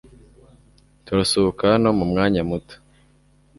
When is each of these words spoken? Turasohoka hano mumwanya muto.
Turasohoka 1.05 1.63
hano 1.73 1.89
mumwanya 1.97 2.41
muto. 2.49 2.75